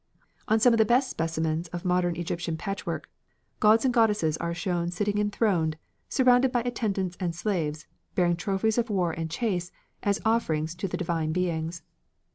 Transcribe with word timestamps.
On 0.47 0.59
some 0.59 0.73
of 0.73 0.79
the 0.79 0.83
best 0.83 1.11
specimens 1.11 1.67
of 1.67 1.85
modern 1.85 2.15
Egyptian 2.15 2.57
patchwork 2.57 3.07
gods 3.59 3.85
and 3.85 3.93
goddesses 3.93 4.35
are 4.37 4.51
shown 4.51 4.89
sitting 4.89 5.19
enthroned 5.19 5.77
surrounded 6.09 6.51
by 6.51 6.61
attendants 6.61 7.15
and 7.19 7.35
slaves 7.35 7.85
bearing 8.15 8.35
trophies 8.35 8.79
of 8.79 8.89
war 8.89 9.11
and 9.11 9.29
chase 9.29 9.71
as 10.01 10.19
offerings 10.25 10.73
to 10.73 10.87
the 10.87 10.97
divine 10.97 11.31
beings. 11.33 11.83